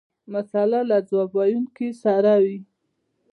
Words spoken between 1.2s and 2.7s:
ویونکي سره وي.